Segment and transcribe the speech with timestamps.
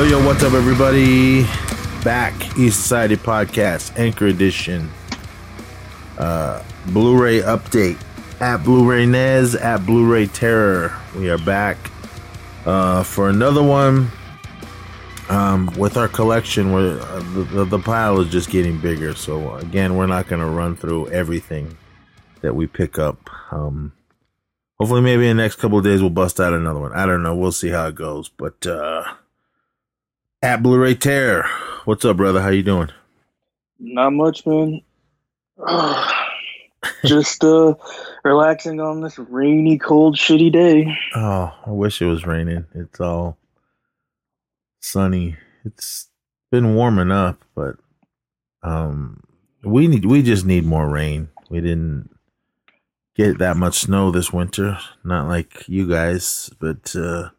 [0.00, 1.42] Yo, yo, what's up, everybody?
[2.02, 4.90] Back, East Society Podcast, Anchor Edition,
[6.16, 8.02] uh, Blu ray update
[8.40, 10.96] at Blu ray Nez, at Blu ray Terror.
[11.14, 11.76] We are back
[12.64, 14.10] uh, for another one
[15.28, 16.72] um, with our collection.
[16.72, 17.18] Where uh,
[17.52, 19.14] the, the, pile is just getting bigger.
[19.14, 21.76] So, again, we're not going to run through everything
[22.40, 23.28] that we pick up.
[23.52, 23.92] Um,
[24.78, 26.94] hopefully, maybe in the next couple of days, we'll bust out another one.
[26.94, 27.36] I don't know.
[27.36, 28.30] We'll see how it goes.
[28.30, 29.04] But, uh,
[30.42, 31.48] at Blu-ray Tear,
[31.86, 32.42] What's up, brother?
[32.42, 32.90] How you doing?
[33.78, 34.82] Not much, man.
[37.04, 37.74] Just uh
[38.22, 40.94] relaxing on this rainy, cold, shitty day.
[41.16, 42.66] Oh, I wish it was raining.
[42.74, 43.38] It's all
[44.80, 45.36] sunny.
[45.64, 46.08] It's
[46.50, 47.76] been warming up, but
[48.62, 49.22] um
[49.64, 51.30] we need we just need more rain.
[51.48, 52.10] We didn't
[53.16, 57.30] get that much snow this winter, not like you guys, but uh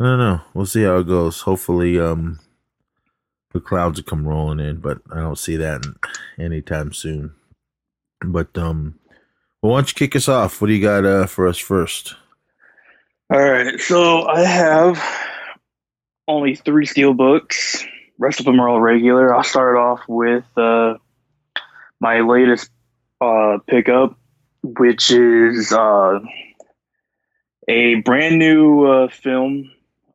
[0.00, 0.40] I don't know.
[0.54, 1.42] We'll see how it goes.
[1.42, 2.40] Hopefully, um,
[3.52, 5.84] the clouds will come rolling in, but I don't see that
[6.38, 7.34] anytime soon.
[8.24, 8.98] But um,
[9.60, 10.58] well, why don't you kick us off?
[10.58, 12.14] What do you got uh, for us first?
[13.30, 15.04] All right, so I have
[16.26, 17.84] only three steel books.
[18.18, 19.34] Rest of them are all regular.
[19.34, 20.94] I'll start off with uh,
[22.00, 22.70] my latest
[23.20, 24.18] uh, pickup,
[24.62, 26.20] which is uh,
[27.68, 29.70] a brand new uh, film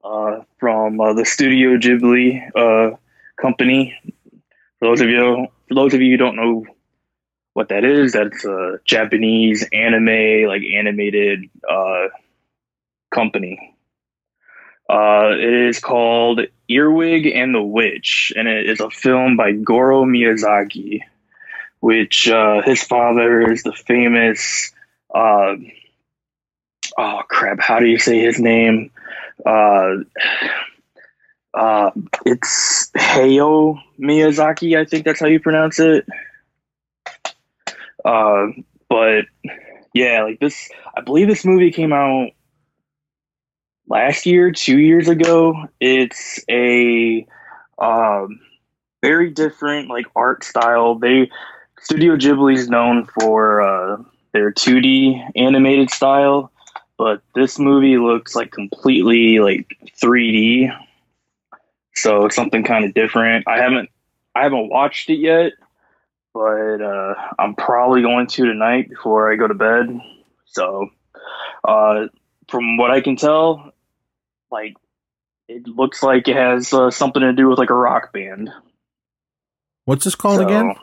[0.05, 2.95] uh, from uh, the Studio Ghibli uh,
[3.41, 3.97] company.
[4.79, 6.65] For those of you, for those of you who don't know
[7.53, 12.09] what that is, that's a Japanese anime, like animated uh,
[13.09, 13.75] company.
[14.87, 21.01] It is called Earwig and the Witch, and it is a film by Goro Miyazaki,
[21.79, 22.29] which
[22.65, 24.71] his father is the famous.
[25.13, 25.57] Oh
[27.27, 27.59] crap!
[27.59, 28.91] How do you say his name?
[29.45, 30.03] Uh,
[31.53, 31.91] uh,
[32.25, 34.77] it's Hayao Miyazaki.
[34.77, 36.05] I think that's how you pronounce it.
[38.03, 38.47] Uh,
[38.89, 39.25] but
[39.93, 42.31] yeah, like this, I believe this movie came out
[43.87, 45.67] last year, two years ago.
[45.79, 47.25] It's a
[47.79, 48.39] um,
[49.01, 50.95] very different like art style.
[50.95, 51.29] They
[51.81, 53.97] Studio Ghibli is known for uh,
[54.33, 56.51] their 2D animated style,
[56.97, 60.75] but this movie looks like completely like 3D.
[61.95, 63.47] So something kind of different.
[63.47, 63.89] I haven't
[64.35, 65.53] I haven't watched it yet,
[66.33, 70.01] but uh, I'm probably going to tonight before I go to bed.
[70.45, 70.89] So,
[71.63, 72.07] uh,
[72.49, 73.73] from what I can tell,
[74.51, 74.75] like
[75.47, 78.49] it looks like it has uh, something to do with like a rock band.
[79.85, 80.75] What's this called so, again?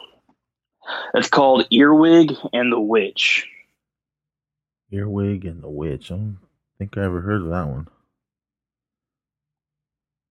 [1.15, 3.47] It's called Earwig and the Witch.
[4.93, 6.11] Earwig and the Witch.
[6.11, 6.39] I don't
[6.79, 7.89] think I ever heard of that one.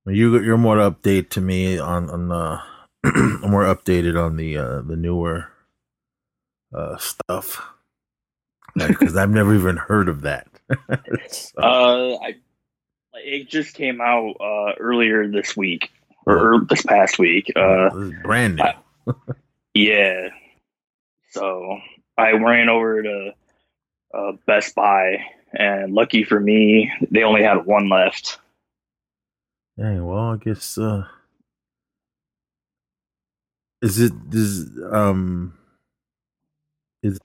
[0.05, 2.59] You you're more update to me on on the
[3.47, 5.49] more updated on the uh, the newer
[6.73, 7.61] uh, stuff
[8.75, 10.47] because I've never even heard of that.
[11.29, 11.61] so.
[11.61, 12.35] Uh, I
[13.13, 15.91] it just came out uh, earlier this week
[16.25, 17.51] or, or this past week.
[17.55, 18.63] Uh, this brand new.
[18.63, 18.75] I,
[19.73, 20.29] yeah.
[21.29, 21.77] So
[22.17, 23.31] I ran over to
[24.13, 25.17] uh, Best Buy,
[25.53, 28.39] and lucky for me, they only had one left.
[29.77, 31.05] Dang, well, I guess uh
[33.81, 35.53] is it is um
[37.01, 37.19] is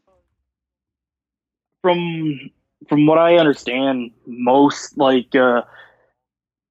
[1.82, 2.50] from
[2.88, 5.62] from what I understand, most like uh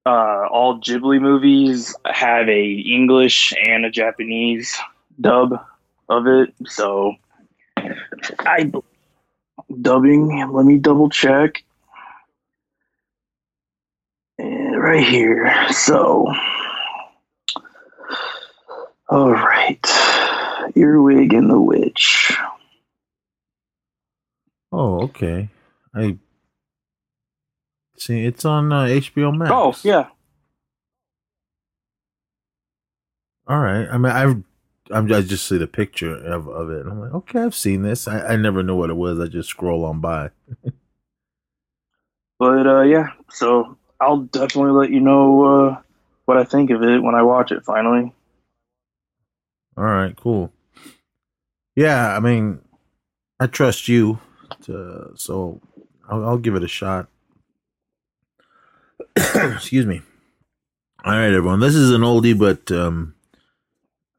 [0.05, 4.77] uh all Ghibli movies have a English and a Japanese
[5.19, 5.59] dub
[6.09, 7.15] of it, so
[8.39, 8.71] I
[9.81, 10.51] dubbing.
[10.51, 11.63] Let me double check.
[14.37, 15.71] And right here.
[15.71, 16.27] So,
[19.09, 19.85] all right.
[20.75, 22.37] Earwig and the Witch.
[24.71, 25.49] Oh, okay.
[25.93, 26.17] I
[27.97, 28.25] see.
[28.25, 29.51] It's on uh, HBO Max.
[29.53, 30.09] Oh, yeah.
[33.47, 33.87] All right.
[33.87, 34.43] I mean, I've
[34.91, 36.85] I'm, I just see the picture of, of it.
[36.85, 38.07] I'm like, okay, I've seen this.
[38.07, 39.19] I, I never knew what it was.
[39.19, 40.29] I just scroll on by.
[42.39, 45.81] but uh, yeah, so I'll definitely let you know uh,
[46.25, 48.13] what I think of it when I watch it finally.
[49.77, 50.51] All right, cool.
[51.75, 52.61] Yeah, I mean,
[53.39, 54.19] I trust you,
[54.63, 55.61] to, so
[56.07, 57.07] I'll, I'll give it a shot.
[59.15, 60.01] Excuse me.
[61.03, 61.59] All right, everyone.
[61.59, 63.14] This is an oldie, but um,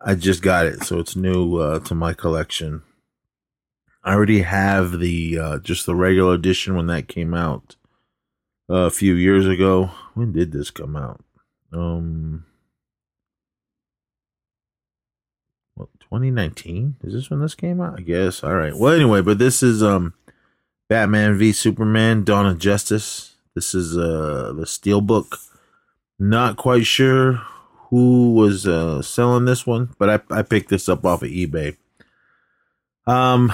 [0.08, 2.82] I just got it, so it's new uh, to my collection.
[4.04, 7.74] I already have the uh, just the regular edition when that came out
[8.70, 9.90] uh, a few years ago.
[10.14, 11.24] When did this come out?
[11.72, 12.44] Um,
[15.74, 16.98] what 2019?
[17.02, 17.98] Is this when this came out?
[17.98, 18.44] I guess.
[18.44, 18.76] All right.
[18.76, 20.14] Well, anyway, but this is um,
[20.88, 23.34] Batman v Superman: Dawn of Justice.
[23.56, 25.36] This is uh the Steelbook.
[26.16, 27.42] Not quite sure
[27.90, 31.76] who was uh, selling this one, but I, I picked this up off of eBay.
[33.06, 33.52] Um,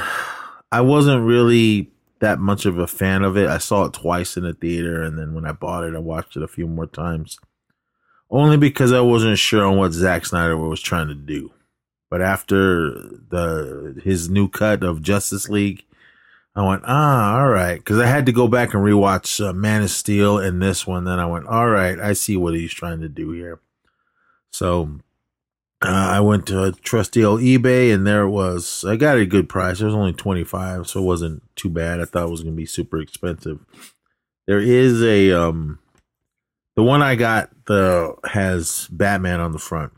[0.70, 1.90] I wasn't really
[2.20, 3.49] that much of a fan of it.
[3.49, 6.37] I saw it twice in the theater, and then when I bought it, I watched
[6.37, 7.38] it a few more times.
[8.31, 11.52] Only because I wasn't sure on what Zack Snyder was trying to do.
[12.08, 12.90] But after
[13.29, 15.84] the his new cut of Justice League,
[16.55, 17.76] I went, ah, all right.
[17.76, 21.05] Because I had to go back and rewatch uh, Man of Steel and this one.
[21.05, 23.61] Then I went, all right, I see what he's trying to do here.
[24.52, 25.00] So
[25.82, 28.84] uh, I went to a trusty old eBay and there it was.
[28.84, 29.81] I got a good price.
[29.81, 32.00] It was only 25, so it wasn't too bad.
[32.00, 33.58] I thought it was going to be super expensive.
[34.46, 35.78] There is a um
[36.76, 39.93] the one I got the has Batman on the front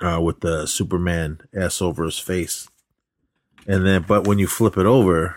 [0.00, 2.68] uh with the Superman S over his face.
[3.66, 5.36] And then but when you flip it over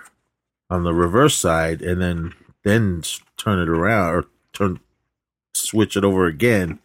[0.70, 2.34] on the reverse side and then
[2.64, 3.04] then
[3.38, 4.80] turn it around or turn
[5.54, 6.80] switch it over again,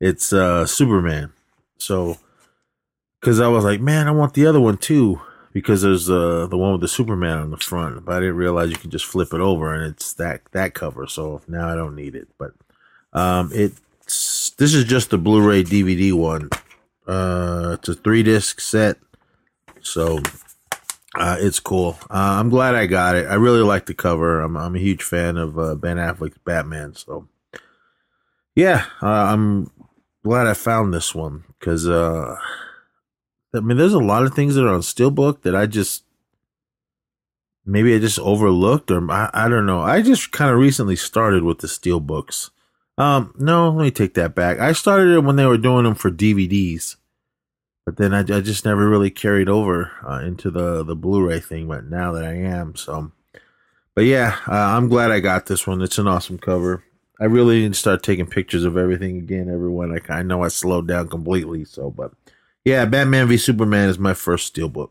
[0.00, 1.32] it's uh Superman.
[1.78, 2.18] So,
[3.20, 5.20] because I was like, man, I want the other one too,
[5.52, 8.70] because there's uh, the one with the Superman on the front, but I didn't realize
[8.70, 11.06] you can just flip it over and it's that that cover.
[11.06, 12.28] So now I don't need it.
[12.38, 12.52] But
[13.12, 16.50] um, it's this is just the Blu-ray DVD one.
[17.06, 18.96] Uh, it's a three disc set,
[19.80, 20.20] so
[21.14, 21.96] uh, it's cool.
[22.10, 23.26] Uh, I'm glad I got it.
[23.26, 24.40] I really like the cover.
[24.40, 26.94] I'm I'm a huge fan of uh, Ben Affleck's Batman.
[26.94, 27.28] So
[28.54, 29.70] yeah, uh, I'm
[30.26, 32.36] glad I found this one because uh,
[33.54, 36.04] I mean, there's a lot of things that are on Steelbook that I just
[37.64, 39.80] maybe I just overlooked or I, I don't know.
[39.80, 42.50] I just kind of recently started with the Steelbooks.
[42.98, 44.58] Um, no, let me take that back.
[44.58, 46.96] I started it when they were doing them for DVDs,
[47.84, 51.68] but then I, I just never really carried over uh, into the the Blu-ray thing.
[51.68, 53.12] But now that I am, so.
[53.94, 55.80] But yeah, uh, I'm glad I got this one.
[55.80, 56.84] It's an awesome cover.
[57.18, 59.98] I really to start taking pictures of everything again, everyone.
[59.98, 62.12] I, I know I slowed down completely, so but
[62.64, 64.90] yeah, Batman v Superman is my first steelbook.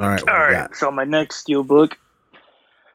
[0.00, 0.74] All right, all right.
[0.74, 1.92] So my next steelbook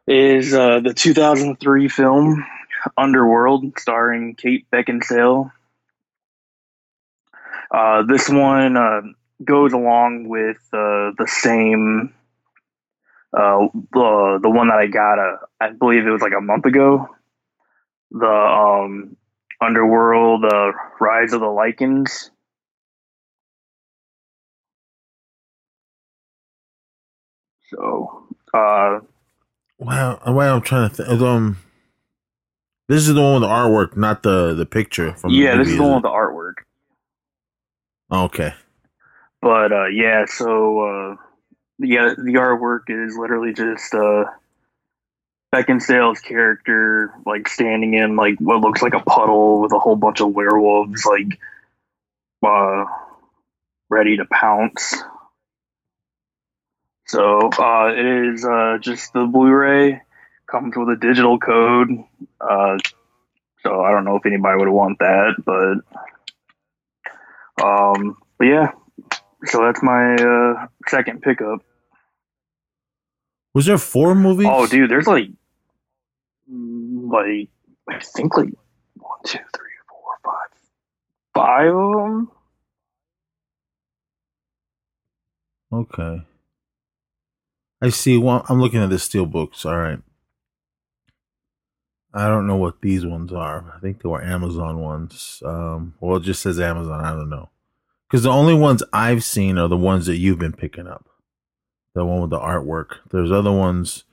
[0.08, 2.46] is uh, the 2003 film
[2.98, 5.52] Underworld, starring Kate Beckinsale.
[7.72, 9.02] Uh, this one uh,
[9.44, 12.12] goes along with uh, the same
[13.34, 15.20] uh, the the one that I got.
[15.20, 17.08] Uh, I believe it was like a month ago
[18.12, 19.16] the um,
[19.62, 22.30] Underworld, uh, Rise of the Lycans.
[27.70, 29.00] So, uh,
[29.78, 31.22] wow, wow, I'm trying to think.
[31.22, 31.58] Um,
[32.88, 35.32] this is the one with the artwork, not the the picture from.
[35.32, 36.54] Yeah, movie, this is the one with the artwork.
[38.12, 38.54] Okay.
[39.42, 41.16] But uh, yeah, so uh,
[41.78, 44.24] yeah, the artwork is literally just uh,
[45.54, 50.22] Beckinsale's character like standing in like what looks like a puddle with a whole bunch
[50.22, 51.40] of werewolves like
[52.46, 52.86] uh
[53.90, 54.96] ready to pounce.
[57.08, 60.02] So uh it is uh just the Blu-ray
[60.50, 61.98] comes with a digital code.
[62.40, 62.78] Uh
[63.64, 65.82] so I don't know if anybody would want that, but
[67.66, 68.72] um but yeah.
[69.46, 71.64] So that's my uh second pickup.
[73.56, 74.48] Was there four movies?
[74.48, 75.30] Oh, dude, there's like
[76.50, 77.50] like
[77.90, 78.50] I think like
[78.96, 80.60] one, two, three, four, five,
[81.34, 82.32] five of them.
[85.72, 86.22] Okay.
[87.82, 88.44] I see one.
[88.50, 89.66] I'm looking at the steel books.
[89.66, 90.00] All right.
[92.14, 93.72] I don't know what these ones are.
[93.76, 95.44] I think they were Amazon ones.
[95.46, 97.06] Um, well, it just says Amazon.
[97.06, 97.50] I don't know.
[98.08, 101.08] Because the only ones I've seen are the ones that you've been picking up.
[101.94, 102.98] The one with the artwork.
[103.12, 104.06] There's other ones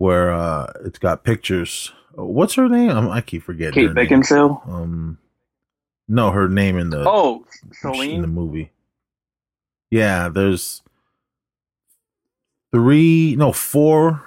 [0.00, 1.92] where uh, it's got pictures.
[2.14, 2.90] What's her name?
[2.90, 3.94] I keep forgetting.
[3.94, 4.66] Kate Beckinsale.
[4.66, 5.18] Um,
[6.08, 8.70] no, her name in the oh Selene in the movie.
[9.90, 10.80] Yeah, there's
[12.72, 14.26] three, no, four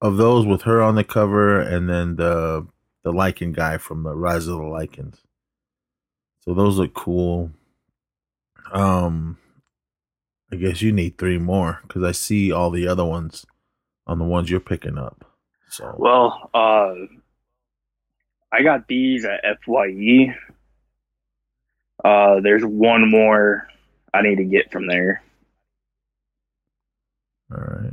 [0.00, 2.66] of those with her on the cover, and then the
[3.04, 5.18] the Lycan guy from the Rise of the Lycans.
[6.40, 7.52] So those look cool.
[8.72, 9.38] Um,
[10.52, 13.46] I guess you need three more because I see all the other ones
[14.10, 15.24] on the ones you're picking up.
[15.70, 16.94] So well, uh,
[18.52, 20.34] I got these at FYE.
[22.04, 23.68] Uh, there's one more
[24.12, 25.22] I need to get from there.
[27.52, 27.92] All right.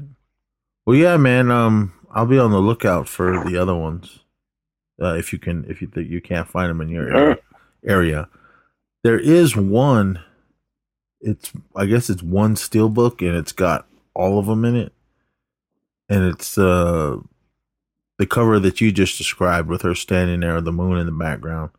[0.85, 1.51] Well, yeah, man.
[1.51, 4.19] Um, I'll be on the lookout for the other ones.
[5.01, 7.37] uh, if you can if you think you can't find them in your area,
[7.85, 8.29] area.
[9.03, 10.23] There is one.
[11.21, 14.93] It's I guess it's one steelbook and it's got all of them in it,
[16.09, 17.17] and it's uh
[18.17, 21.69] the cover that you just described with her standing there, the moon in the background.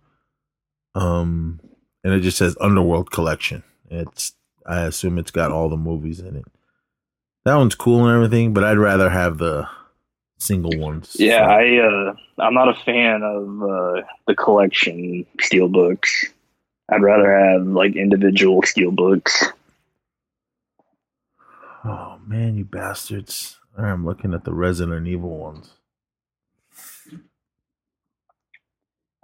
[0.94, 1.61] Um,
[2.04, 3.62] and it just says Underworld Collection.
[3.90, 4.35] It's
[4.66, 6.44] I assume it's got all the movies in it.
[7.44, 9.68] That one's cool and everything, but I'd rather have the
[10.38, 11.16] single ones.
[11.18, 11.52] Yeah, so.
[11.52, 16.26] I uh, I'm not a fan of uh, the collection steel books.
[16.90, 19.44] I'd rather have like individual steel books.
[21.85, 23.58] Oh man, you bastards!
[23.78, 25.70] I'm looking at the Resident Evil ones.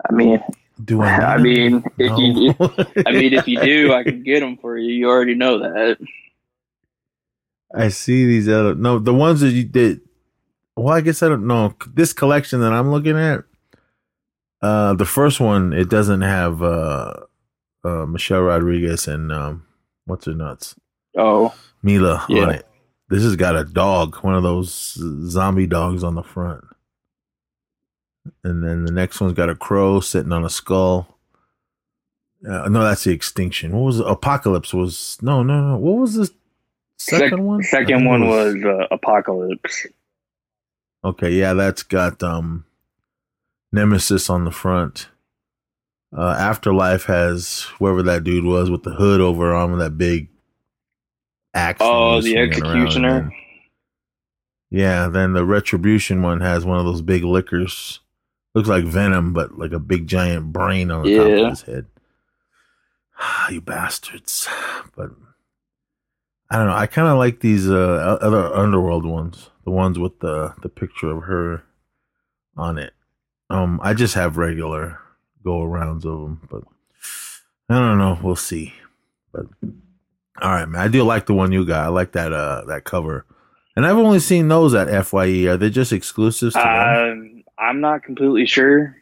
[0.08, 0.40] I mean,
[0.82, 1.08] do I?
[1.34, 1.82] I mean, no.
[1.98, 2.54] if you,
[3.06, 4.92] I mean, if you do, I can get them for you.
[4.92, 5.98] You already know that.
[7.74, 10.00] I see these other no, the ones that you did.
[10.76, 13.44] Well, I guess I don't know this collection that I'm looking at.
[14.62, 17.14] Uh, the first one it doesn't have uh,
[17.84, 19.66] uh Michelle Rodriguez and um,
[20.04, 20.76] what's her nuts?
[21.16, 22.42] Oh, Mila yeah.
[22.42, 22.66] on it.
[23.14, 26.64] This has got a dog, one of those zombie dogs on the front
[28.42, 31.18] and then the next one's got a crow sitting on a skull.
[32.48, 33.72] Uh, no, that's the extinction.
[33.72, 34.74] What was apocalypse?
[34.74, 35.76] Was no, no, no.
[35.78, 36.30] What was the
[36.98, 37.62] second Sec- one?
[37.62, 39.86] Second one was, was uh, apocalypse.
[41.04, 42.64] Okay, yeah, that's got um
[43.72, 45.08] Nemesis on the front.
[46.16, 50.28] Uh, Afterlife has whoever that dude was with the hood over on that big
[51.80, 53.32] Oh, the executioner.
[54.70, 58.00] yeah, then the Retribution one has one of those big lickers
[58.54, 61.18] Looks like Venom, but like a big giant brain on the yeah.
[61.18, 61.86] top of his head.
[63.50, 64.48] you bastards.
[64.96, 65.10] But
[66.50, 66.74] I don't know.
[66.74, 71.10] I kind of like these uh, other underworld ones, the ones with the the picture
[71.10, 71.64] of her
[72.56, 72.92] on it.
[73.50, 75.00] Um, I just have regular
[75.42, 76.62] go arounds of them, but
[77.68, 78.18] I don't know.
[78.22, 78.72] We'll see.
[79.32, 79.46] But
[80.40, 80.80] all right, man.
[80.80, 81.84] I do like the one you got.
[81.84, 83.24] I like that uh that cover.
[83.76, 85.46] And I've only seen those at FYE.
[85.48, 87.44] Are they just exclusives to them?
[87.58, 88.96] I'm not completely sure.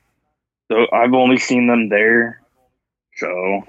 [0.70, 2.40] So I've only seen them there.
[3.16, 3.64] So.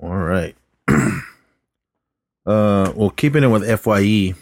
[0.00, 0.56] All right.
[0.88, 1.22] uh,
[2.46, 4.34] well, keeping it with FYE,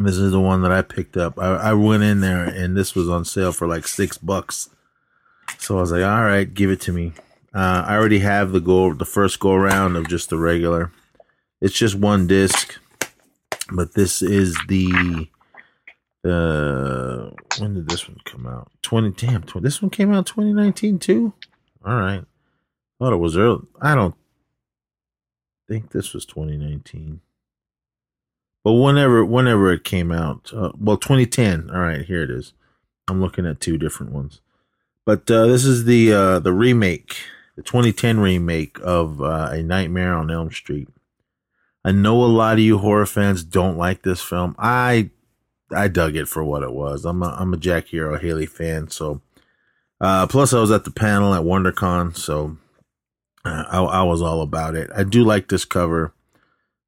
[0.00, 1.38] this is the one that I picked up.
[1.38, 4.68] I, I went in there and this was on sale for like six bucks.
[5.58, 7.12] So I was like, all right, give it to me.
[7.58, 10.92] Uh, I already have the go, the first go around of just the regular.
[11.60, 12.78] It's just one disc,
[13.72, 15.28] but this is the
[16.24, 18.70] uh, when did this one come out?
[18.82, 19.10] Twenty.
[19.10, 21.32] Damn, 20, this one came out twenty nineteen too.
[21.84, 22.24] All right,
[23.00, 23.66] thought it was early.
[23.80, 24.14] I don't
[25.66, 27.22] think this was twenty nineteen.
[28.62, 31.70] But whenever whenever it came out, uh, well, twenty ten.
[31.70, 32.52] All right, here it is.
[33.08, 34.42] I'm looking at two different ones,
[35.04, 37.16] but uh, this is the uh, the remake,
[37.58, 40.88] the 2010 remake of uh, A Nightmare on Elm Street.
[41.84, 44.54] I know a lot of you horror fans don't like this film.
[44.60, 45.10] I
[45.72, 47.04] I dug it for what it was.
[47.04, 49.22] I'm a I'm a Jackie Earle Haley fan, so
[50.00, 52.58] uh, plus I was at the panel at WonderCon, so
[53.44, 54.88] uh, I, I was all about it.
[54.94, 56.14] I do like this cover.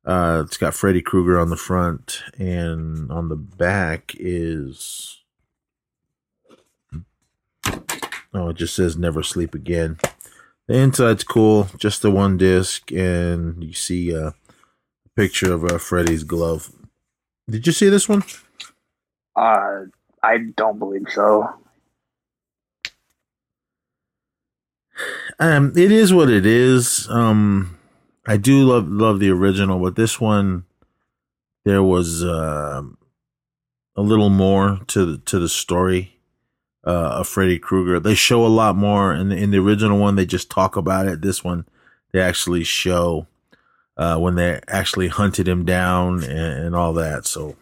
[0.04, 5.18] Uh, it's got Freddy Krueger on the front, and on the back is
[8.32, 9.98] oh, it just says "Never Sleep Again."
[10.70, 14.34] The inside's cool, just the one disc, and you see a
[15.16, 16.70] picture of uh, Freddy's glove.
[17.48, 18.22] Did you see this one?
[19.34, 19.86] Uh,
[20.22, 21.52] I don't believe so.
[25.40, 27.08] Um, it is what it is.
[27.10, 27.76] Um,
[28.28, 30.66] I do love love the original, but this one
[31.64, 32.82] there was uh,
[33.96, 36.19] a little more to the, to the story
[36.86, 38.00] uh, of Freddy Krueger.
[38.00, 40.16] They show a lot more in the, in the original one.
[40.16, 41.22] They just talk about it.
[41.22, 41.66] This one
[42.12, 43.26] they actually show
[43.96, 47.26] uh, when they actually hunted him down and, and all that.
[47.26, 47.56] So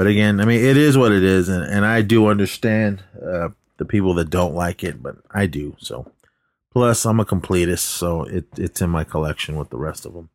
[0.00, 3.50] but again, I mean, it is what it is, and, and I do understand uh,
[3.76, 5.76] the people that don't like it, but I do.
[5.78, 6.10] So,
[6.72, 10.30] plus, I'm a completist, so it it's in my collection with the rest of them.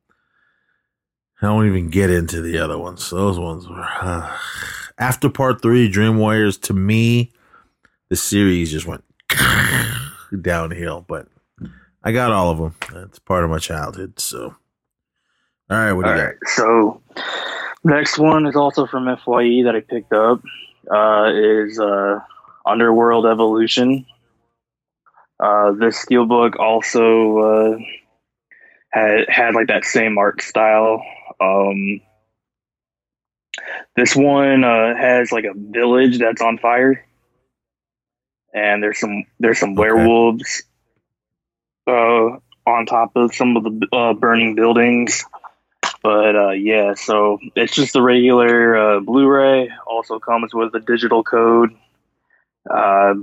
[1.42, 3.10] I won't even get into the other ones.
[3.10, 4.38] Those ones were uh,
[5.00, 6.60] after part three, Dream Warriors.
[6.60, 7.32] To me,
[8.10, 9.04] the series just went
[10.42, 11.28] downhill, but
[12.04, 12.76] I got all of them.
[13.04, 14.20] It's part of my childhood.
[14.20, 14.56] So,
[15.70, 16.50] all right, what do you right, got?
[16.50, 17.02] So,
[17.84, 20.42] Next one is also from FYE that I picked up.
[20.92, 22.20] Uh, is uh,
[22.66, 24.06] Underworld Evolution.
[25.40, 27.78] Uh, this steelbook also uh,
[28.90, 31.04] had had like that same art style.
[31.40, 32.02] Um,
[33.96, 37.06] This one uh, has like a village that's on fire,
[38.56, 39.82] and there's some there's some Okay.
[39.82, 40.64] werewolves
[41.88, 45.26] uh, on top of some of the uh, burning buildings.
[46.02, 49.72] But uh, yeah, so it's just the regular uh, Blu-ray.
[49.86, 51.72] Also comes with a digital code.
[52.70, 53.16] Uh,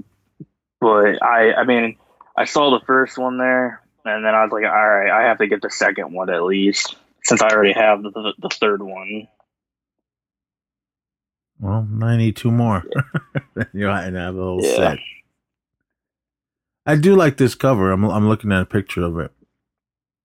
[0.81, 1.97] but I, I mean,
[2.37, 5.39] I saw the first one there, and then I was like, all right, I have
[5.39, 9.29] to get the second one at least, since I already have the, the, third one.
[11.61, 12.83] Well, I need two more.
[13.73, 14.75] you know, and have the whole Yeah.
[14.75, 14.99] set.
[16.85, 17.91] I do like this cover.
[17.91, 19.31] I'm I'm looking at a picture of it.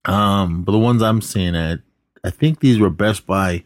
[0.06, 1.80] Um, but the ones I'm seeing at,
[2.24, 3.66] I think these were Best Buy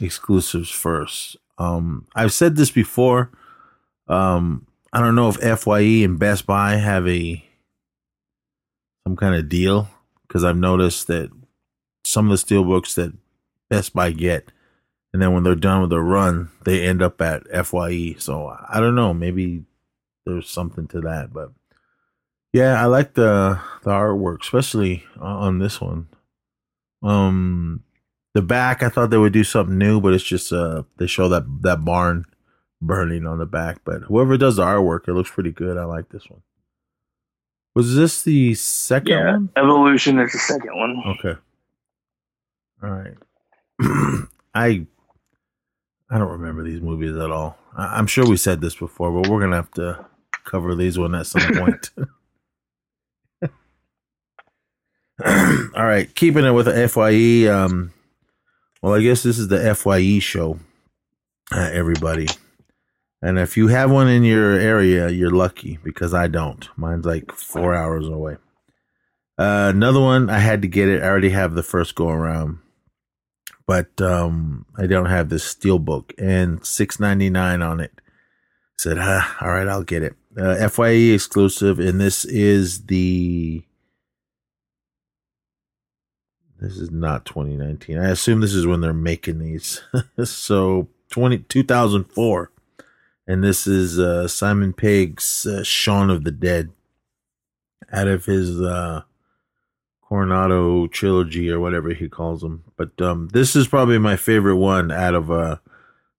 [0.00, 1.36] exclusives first.
[1.58, 3.30] Um, I've said this before.
[4.08, 7.44] Um, I don't know if FYE and Best Buy have a
[9.04, 9.88] some kind of deal
[10.26, 11.30] because I've noticed that
[12.04, 13.12] some of the steelbooks that
[13.70, 14.52] Best Buy get,
[15.12, 18.16] and then when they're done with their run, they end up at FYE.
[18.18, 19.14] So I don't know.
[19.14, 19.64] Maybe
[20.26, 21.52] there's something to that, but
[22.54, 26.08] yeah, I like the the artwork, especially on this one.
[27.02, 27.84] Um,
[28.34, 31.28] the back, I thought they would do something new, but it's just uh they show
[31.30, 32.26] that that barn
[32.82, 33.80] burning on the back.
[33.84, 35.78] But whoever does the artwork, it looks pretty good.
[35.78, 36.42] I like this one.
[37.74, 39.50] Was this the second Yeah, one?
[39.56, 41.02] Evolution is the second one.
[41.06, 41.36] Okay.
[42.82, 43.14] All right.
[44.54, 44.86] I
[46.10, 47.58] I don't remember these movies at all.
[47.76, 50.06] I, I'm sure we said this before, but we're gonna have to
[50.44, 51.90] cover these one at some point.
[55.24, 57.46] all right, keeping it with the FYE.
[57.48, 57.92] Um,
[58.82, 60.58] well, I guess this is the FYE show,
[61.52, 62.28] uh, everybody.
[63.22, 66.68] And if you have one in your area, you're lucky because I don't.
[66.76, 68.36] Mine's like four hours away.
[69.38, 71.02] Uh, another one, I had to get it.
[71.02, 72.58] I already have the first go around,
[73.66, 77.92] but um, I don't have the steel book and six ninety nine on it.
[78.76, 80.14] Said, ah, all right, I'll get it.
[80.36, 83.64] Uh, FYE exclusive, and this is the.
[86.64, 87.98] This is not 2019.
[87.98, 89.82] I assume this is when they're making these.
[90.24, 92.50] so 20, 2004.
[93.26, 96.70] And this is uh, Simon Pegg's uh, Shaun of the Dead
[97.92, 99.02] out of his uh,
[100.10, 102.64] Cornetto trilogy or whatever he calls them.
[102.76, 105.56] But um, this is probably my favorite one out of uh,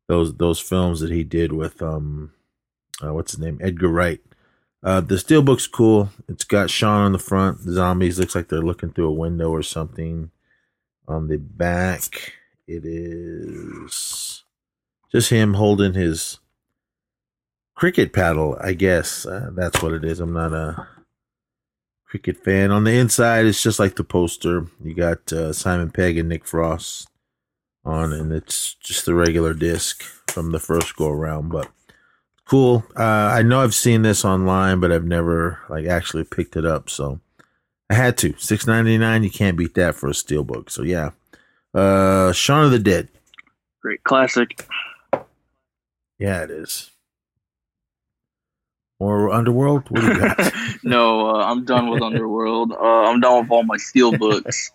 [0.08, 2.34] those those films that he did with um,
[3.03, 4.21] uh, what's his name, Edgar Wright.
[4.84, 6.10] Uh, the steelbook's cool.
[6.27, 7.65] It's got Shaun on the front.
[7.65, 10.29] The zombies looks like they're looking through a window or something.
[11.08, 12.34] On the back,
[12.68, 14.44] it is
[15.12, 16.39] just him holding his
[17.76, 18.58] cricket paddle.
[18.62, 20.20] I guess uh, that's what it is.
[20.20, 20.88] I'm not a
[22.08, 22.72] cricket fan.
[22.72, 24.68] On the inside, it's just like the poster.
[24.84, 27.08] You got uh, Simon Pegg and Nick Frost
[27.84, 31.50] on, and it's just the regular disc from the first go around.
[31.50, 31.70] But
[32.48, 32.84] cool.
[32.98, 36.89] Uh, I know I've seen this online, but I've never like actually picked it up.
[36.89, 37.20] So
[37.89, 38.34] I had to.
[38.38, 39.24] Six ninety nine.
[39.24, 40.69] You can't beat that for a steelbook.
[40.69, 41.12] So yeah.
[41.74, 43.10] Uh, Shaun of the Dead.
[43.82, 44.67] Great classic.
[46.17, 46.91] Yeah, it is.
[48.98, 49.84] Or Underworld.
[49.89, 50.54] What do you got?
[50.84, 52.71] no, uh, I'm done with Underworld.
[52.71, 54.71] Uh, I'm done with all my steel books.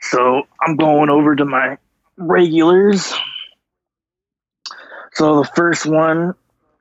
[0.00, 1.78] so I'm going over to my
[2.18, 3.14] regulars.
[5.12, 6.34] So the first one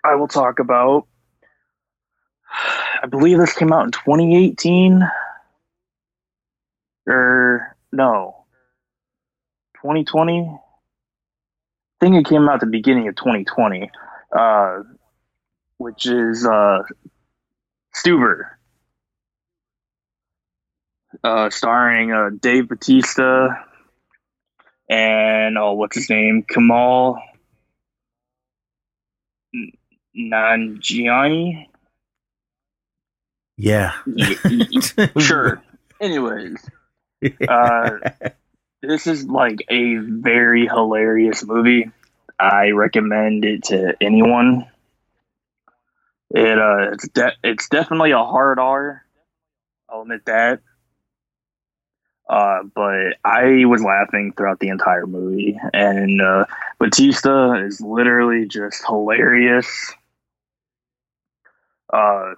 [0.04, 1.08] I will talk about,
[3.02, 5.08] I believe this came out in 2018.
[7.08, 8.46] Or no,
[9.82, 10.42] 2020.
[10.42, 13.90] I think it came out the beginning of 2020.
[14.36, 14.80] Uh,
[15.78, 16.80] which is uh,
[17.96, 18.46] Stuber,
[21.24, 23.50] uh, starring uh, Dave Batista
[24.90, 27.20] and oh, what's his name, Kamal
[30.18, 31.68] Nanjiani.
[33.58, 33.94] yeah.
[34.06, 35.62] Y- y- sure.
[36.02, 36.58] Anyways,
[37.48, 38.00] uh,
[38.82, 41.92] this is like a very hilarious movie.
[42.40, 44.68] I recommend it to anyone.
[46.32, 49.04] It uh, it's de- it's definitely a hard R.
[49.90, 50.62] I'll admit that.
[52.28, 56.46] Uh, but I was laughing throughout the entire movie, and uh,
[56.80, 59.94] Batista is literally just hilarious.
[61.92, 62.34] Uh,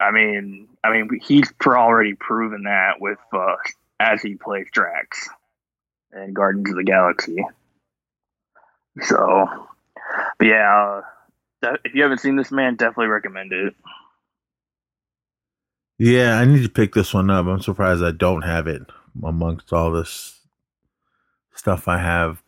[0.00, 3.56] I mean, I mean, he's already proven that with uh,
[4.00, 5.28] as he plays Drax
[6.12, 7.44] in Guardians of the Galaxy.
[9.00, 9.46] So,
[10.38, 11.00] but yeah,
[11.62, 13.74] uh, if you haven't seen this man, definitely recommend it.
[15.98, 17.46] Yeah, I need to pick this one up.
[17.46, 18.82] I'm surprised I don't have it
[19.22, 20.40] amongst all this
[21.54, 22.42] stuff I have.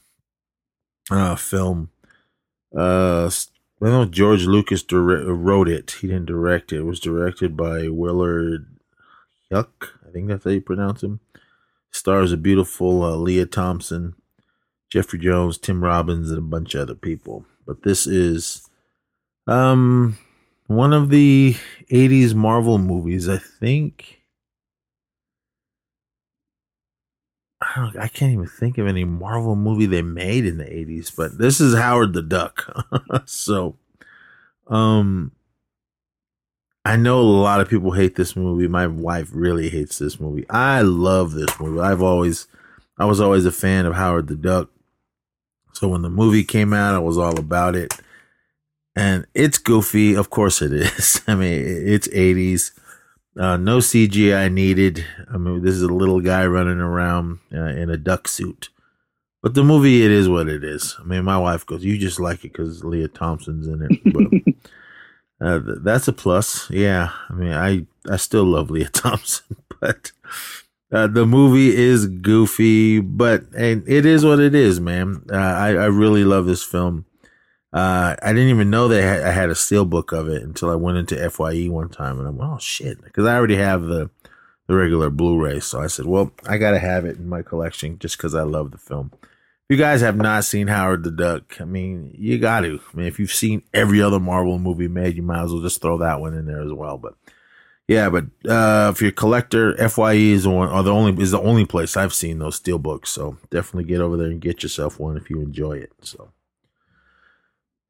[1.11, 1.89] uh, film.
[2.75, 3.29] Uh,
[3.81, 5.91] I know George Lucas wrote it.
[5.99, 6.79] He didn't direct it.
[6.79, 8.78] It was directed by Willard
[9.51, 11.19] Huyck, I think that's how you pronounce him.
[11.91, 14.15] Stars a beautiful uh, Lea Thompson,
[14.89, 17.45] Jeffrey Jones, Tim Robbins, and a bunch of other people.
[17.65, 18.67] But this is
[19.47, 20.17] um
[20.67, 21.55] one of the
[21.91, 24.21] 80s Marvel movies, I think.
[27.59, 31.39] I, I can't even think of any Marvel movie they made in the 80s, but
[31.39, 32.71] this is Howard the Duck.
[33.25, 33.77] so,
[34.67, 35.31] um,
[36.89, 38.67] I know a lot of people hate this movie.
[38.67, 40.49] My wife really hates this movie.
[40.49, 41.79] I love this movie.
[41.79, 42.47] I've always,
[42.97, 44.71] I was always a fan of Howard the Duck.
[45.73, 47.93] So when the movie came out, I was all about it.
[48.95, 50.15] And it's goofy.
[50.15, 51.21] Of course it is.
[51.27, 52.71] I mean, it's 80s.
[53.37, 55.05] Uh, no CGI needed.
[55.31, 58.69] I mean, this is a little guy running around uh, in a duck suit.
[59.43, 60.95] But the movie, it is what it is.
[60.99, 64.55] I mean, my wife goes, "You just like it because Lea Thompson's in it." But
[65.41, 66.69] uh, that's a plus.
[66.69, 70.11] Yeah, I mean, I I still love Lea Thompson, but
[70.91, 75.23] uh, the movie is goofy, but and it is what it is, man.
[75.31, 77.05] Uh, I I really love this film.
[77.71, 80.75] Uh, I didn't even know that I had a steel book of it until I
[80.75, 84.09] went into FYE one time, and I'm oh shit, because I already have the
[84.67, 85.59] the regular Blu-ray.
[85.61, 88.71] So I said, well, I gotta have it in my collection just because I love
[88.71, 89.11] the film
[89.69, 92.79] you guys have not seen Howard the Duck, I mean, you got to.
[92.93, 95.81] I mean, if you've seen every other Marvel movie made, you might as well just
[95.81, 96.97] throw that one in there as well.
[96.97, 97.13] But
[97.87, 101.31] yeah, but uh, if you're a collector, FYE is the one, or the only is
[101.31, 103.09] the only place I've seen those steel books.
[103.11, 105.91] So definitely get over there and get yourself one if you enjoy it.
[106.01, 106.31] So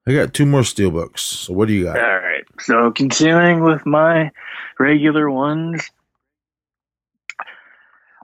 [0.05, 1.21] I got two more steel books.
[1.21, 1.99] So what do you got?
[1.99, 2.43] All right.
[2.59, 4.31] So continuing with my
[4.79, 5.89] regular ones,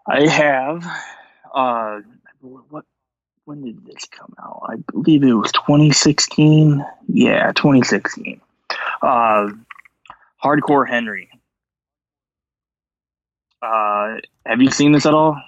[0.07, 0.85] I have
[1.53, 1.99] uh,
[2.41, 2.85] what
[3.45, 4.63] when did this come out?
[4.69, 6.83] I believe it was 2016.
[7.07, 8.41] Yeah, 2016.
[9.01, 9.49] Uh,
[10.43, 11.29] Hardcore Henry.
[13.61, 15.41] Uh, have you seen this at all?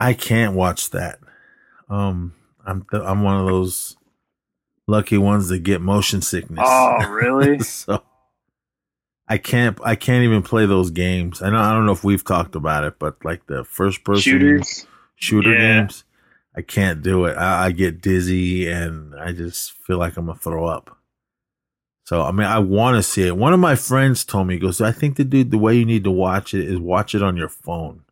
[0.00, 1.18] I can't watch that.
[1.88, 2.34] Um,
[2.66, 3.96] I'm th- I'm one of those
[4.86, 6.64] lucky ones that get motion sickness.
[6.66, 7.58] Oh, really?
[7.60, 8.02] so
[9.28, 11.40] I can't I can't even play those games.
[11.40, 14.22] I know I don't know if we've talked about it, but like the first person
[14.22, 15.80] shooters shooter yeah.
[15.80, 16.04] games.
[16.56, 17.36] I can't do it.
[17.36, 20.96] I, I, get dizzy and I just feel like I'm gonna throw up.
[22.04, 23.36] So I mean, I want to see it.
[23.36, 25.84] One of my friends told me, he goes, "I think the dude, the way you
[25.84, 28.02] need to watch it is watch it on your phone."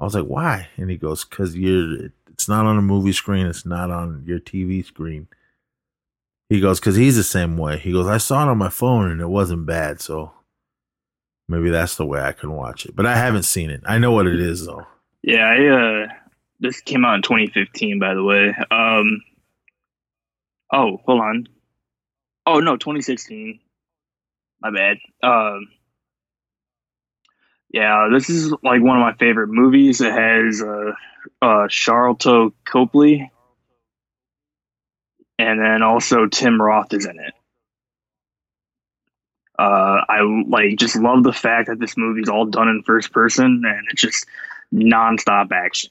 [0.00, 3.46] I was like, "Why?" And he goes, "Cause you're, it's not on a movie screen.
[3.46, 5.28] It's not on your TV screen."
[6.48, 9.10] He goes, "Cause he's the same way." He goes, "I saw it on my phone
[9.10, 10.32] and it wasn't bad, so
[11.48, 13.82] maybe that's the way I can watch it." But I haven't seen it.
[13.86, 14.86] I know what it is though.
[15.22, 16.06] Yeah, I, uh,
[16.60, 18.54] this came out in 2015, by the way.
[18.70, 19.22] Um,
[20.72, 21.48] oh, hold on.
[22.46, 23.60] Oh no, 2016.
[24.60, 24.96] My bad.
[25.22, 25.68] Um,
[27.70, 30.00] yeah, this is like one of my favorite movies.
[30.00, 30.92] It has uh,
[31.42, 33.30] uh, Sharlto Copley,
[35.38, 37.34] and then also Tim Roth is in it.
[39.58, 43.62] Uh, I like just love the fact that this movie's all done in first person,
[43.66, 44.26] and it's just
[44.72, 45.90] nonstop action.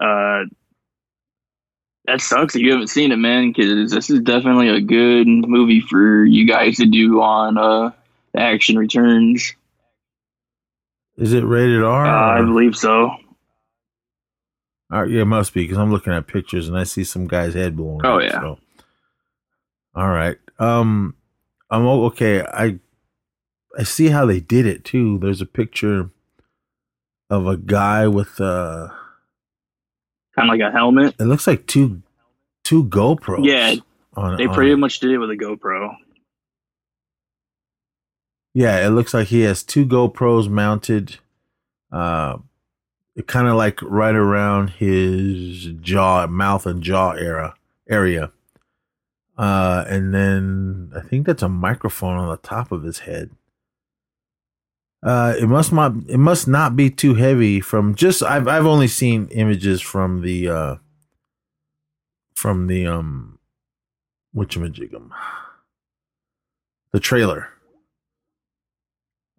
[0.00, 0.44] Uh,
[2.06, 3.52] that sucks that you haven't seen it, man.
[3.52, 7.92] Because this is definitely a good movie for you guys to do on uh,
[8.36, 9.54] Action Returns.
[11.16, 12.06] Is it rated R?
[12.06, 13.10] Uh, I believe so.
[14.92, 17.54] Uh, yeah, it must be because I'm looking at pictures and I see some guy's
[17.54, 18.00] head blowing.
[18.04, 18.40] Oh up, yeah.
[18.40, 18.58] So.
[19.94, 20.36] All right.
[20.58, 21.14] Um,
[21.70, 22.42] I'm okay.
[22.42, 22.78] I
[23.78, 25.18] I see how they did it too.
[25.18, 26.10] There's a picture
[27.32, 28.88] of a guy with uh
[30.36, 31.14] kind of like a helmet.
[31.18, 32.02] It looks like two
[32.62, 33.44] two GoPros.
[33.44, 33.76] Yeah,
[34.14, 35.96] on, they pretty much did it with a GoPro.
[38.52, 41.16] Yeah, it looks like he has two GoPros mounted,
[41.90, 42.36] uh,
[43.26, 47.54] kind of like right around his jaw, mouth and jaw era
[47.88, 48.30] area.
[49.38, 53.30] Uh, and then I think that's a microphone on the top of his head.
[55.02, 58.86] Uh, it must not it must not be too heavy from just I've I've only
[58.86, 60.76] seen images from the uh
[62.36, 63.38] from the um
[64.34, 65.10] whatchamajigam
[66.92, 67.48] the trailer.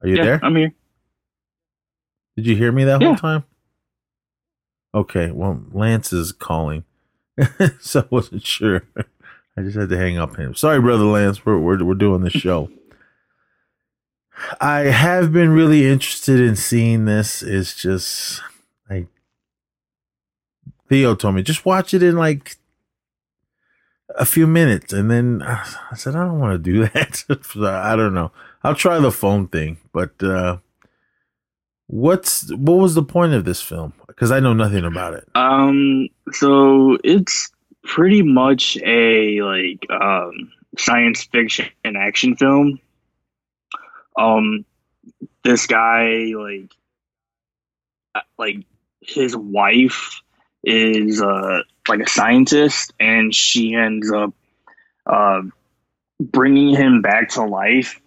[0.01, 0.39] Are you yeah, there?
[0.43, 0.73] I'm here.
[2.35, 3.07] Did you hear me that Yeah.
[3.07, 3.45] whole time?
[4.93, 6.83] Okay, well Lance is calling,
[7.79, 8.83] so I wasn't sure.
[9.57, 10.55] I just had to hang up him.
[10.55, 11.45] Sorry, brother Lance.
[11.45, 12.69] We're we're we're doing this show.
[14.59, 17.41] I have been really interested in seeing this.
[17.41, 18.41] It's just
[18.89, 19.07] I
[20.89, 22.57] Theo told me just watch it in like
[24.15, 27.23] a few minutes, and then uh, I said I don't want to do that.
[27.57, 28.31] I don't know.
[28.63, 30.57] I'll try the phone thing, but uh
[31.87, 33.93] what's what was the point of this film?
[34.07, 35.27] Because I know nothing about it.
[35.35, 37.51] Um, so it's
[37.83, 42.79] pretty much a like um science fiction and action film.
[44.17, 44.65] Um,
[45.43, 46.71] this guy like
[48.15, 48.65] uh, like
[49.01, 50.21] his wife
[50.63, 54.33] is uh like a scientist, and she ends up
[55.05, 55.41] uh
[56.19, 57.99] bringing him back to life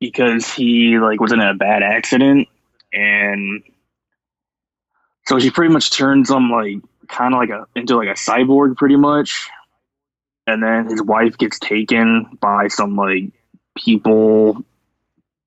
[0.00, 2.48] because he like was in a bad accident.
[2.92, 3.62] And
[5.26, 6.76] so she pretty much turns him like
[7.08, 9.48] kind of like a into like a cyborg pretty much.
[10.46, 13.32] And then his wife gets taken by some like
[13.76, 14.64] people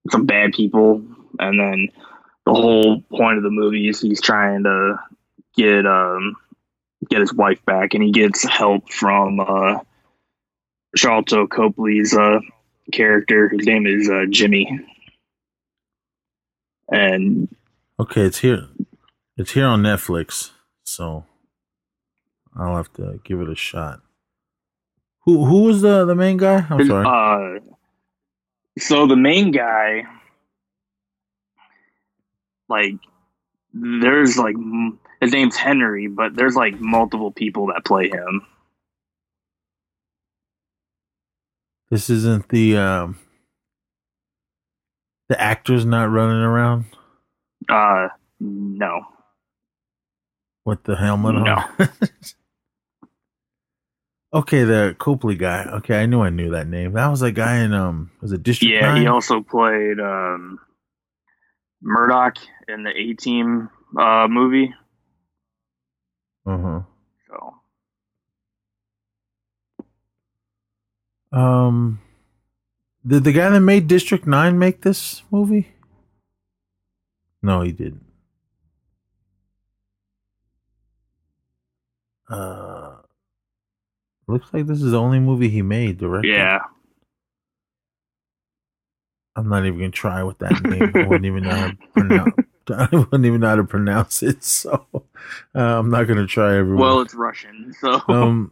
[0.09, 1.03] some bad people
[1.39, 1.89] and then
[2.45, 4.99] the whole point of the movie is he's trying to
[5.55, 6.35] get um
[7.09, 9.79] get his wife back and he gets help from uh
[10.97, 12.39] Sharlto Copley's uh
[12.91, 14.79] character his name is uh Jimmy
[16.91, 17.47] and
[17.99, 18.67] Okay, it's here.
[19.37, 20.49] It's here on Netflix,
[20.83, 21.25] so
[22.55, 24.01] I'll have to give it a shot.
[25.25, 26.65] Who who was the the main guy?
[26.67, 27.05] I'm sorry.
[27.05, 27.59] Uh,
[28.79, 30.03] so the main guy,
[32.69, 32.95] like,
[33.73, 34.55] there's like
[35.21, 38.45] his name's Henry, but there's like multiple people that play him.
[41.89, 43.17] This isn't the um
[45.29, 46.85] the actors not running around
[47.69, 49.01] Uh, no,
[50.65, 51.55] with the helmet No.
[51.55, 51.89] on.
[54.33, 55.65] okay, the Copley guy.
[55.77, 56.93] Okay, I knew I knew that name.
[56.93, 60.59] That was a guy in um was it District yeah, he also played um
[61.81, 64.73] Murdock in the A Team uh movie.
[66.45, 66.81] Uh-huh.
[67.27, 67.53] So
[71.31, 72.01] Um,
[73.05, 75.69] did the guy that made District Nine make this movie?
[77.41, 78.05] No, he didn't.
[82.29, 82.80] Uh,
[84.31, 86.31] looks like this is the only movie he made directly.
[86.31, 86.59] yeah,
[89.35, 90.91] I'm not even gonna try with that name.
[90.95, 92.33] I wouldn't even know how to pronounce.
[92.69, 94.85] I wouldn't even know how to pronounce it, so
[95.55, 96.79] uh, I'm not gonna try everyone.
[96.81, 98.51] well, it's Russian, so um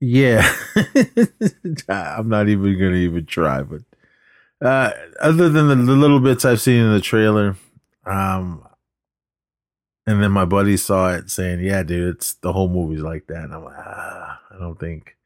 [0.00, 0.50] yeah
[1.90, 3.82] i'm not even gonna even try but
[4.66, 7.54] uh other than the, the little bits i've seen in the trailer
[8.06, 8.66] um
[10.10, 13.44] and then my buddy saw it saying yeah dude it's the whole movie's like that
[13.44, 15.16] and i'm like ah, i don't think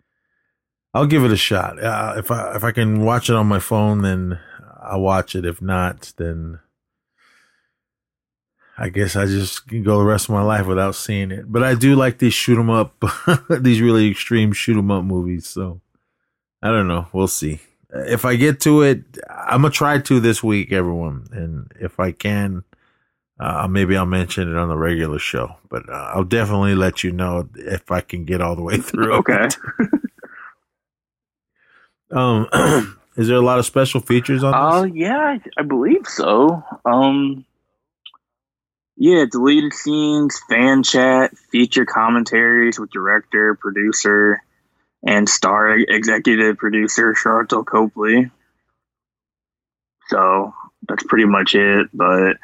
[0.92, 3.59] i'll give it a shot uh, if i if i can watch it on my
[3.59, 4.38] phone then
[4.83, 6.59] i'll watch it if not then
[8.77, 11.51] I guess I just can go the rest of my life without seeing it.
[11.51, 13.03] But I do like these shoot 'em up,
[13.49, 15.47] these really extreme shoot 'em up movies.
[15.47, 15.81] So
[16.61, 17.07] I don't know.
[17.12, 17.61] We'll see.
[17.92, 21.29] If I get to it, I'm gonna try to this week, everyone.
[21.31, 22.64] And if I can,
[23.40, 25.57] uh, maybe I'll mention it on the regular show.
[25.70, 29.14] But uh, I'll definitely let you know if I can get all the way through.
[29.14, 29.49] okay.
[32.11, 32.49] Um,
[33.16, 34.87] is there a lot of special features on Uh, this?
[34.94, 36.62] yeah, I, I believe so.
[36.85, 37.44] Um,
[38.97, 44.42] Yeah, deleted scenes, fan chat, feature commentaries with director, producer,
[45.05, 48.31] and star executive producer Sharlto Copley.
[50.09, 50.55] So
[50.88, 51.88] that's pretty much it.
[51.92, 52.37] But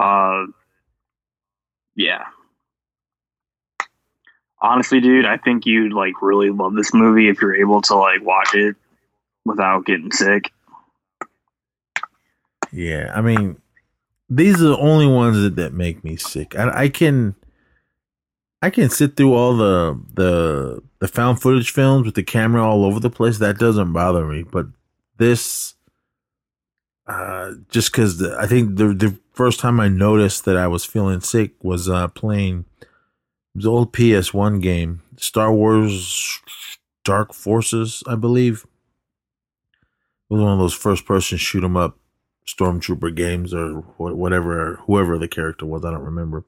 [0.00, 0.46] uh,
[1.94, 2.24] yeah,
[4.60, 8.22] honestly, dude, I think you'd like really love this movie if you're able to like
[8.22, 8.76] watch it
[9.44, 10.52] without getting sick.
[12.72, 13.60] Yeah, I mean,
[14.28, 16.56] these are the only ones that, that make me sick.
[16.56, 17.34] I, I can,
[18.62, 22.84] I can sit through all the the the found footage films with the camera all
[22.84, 23.38] over the place.
[23.38, 24.66] That doesn't bother me, but
[25.16, 25.74] this,
[27.10, 31.20] uh, just because I think the the first time I noticed that I was feeling
[31.20, 32.66] sick was uh playing
[33.54, 36.40] the old PS1 game, Star Wars
[37.04, 38.64] Dark Forces, I believe.
[40.30, 41.98] It was one of those first person shoot 'em up
[42.46, 45.84] stormtrooper games or whatever, whoever the character was.
[45.84, 46.44] I don't remember.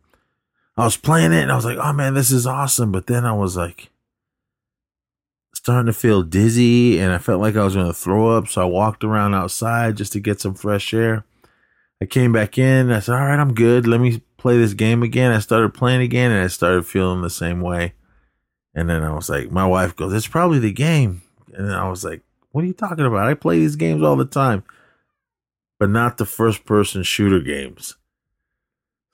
[0.76, 2.92] I was playing it and I was like, oh man, this is awesome.
[2.92, 3.90] But then I was like,
[5.54, 8.48] starting to feel dizzy and I felt like I was going to throw up.
[8.48, 11.24] So I walked around outside just to get some fresh air.
[12.00, 12.90] I came back in.
[12.90, 13.86] I said, all right, I'm good.
[13.86, 15.30] Let me play this game again.
[15.30, 17.94] I started playing again and I started feeling the same way.
[18.74, 21.22] And then I was like, my wife goes, it's probably the game.
[21.52, 23.28] And I was like, what are you talking about?
[23.28, 24.64] I play these games all the time
[25.82, 27.96] but not the first person shooter games.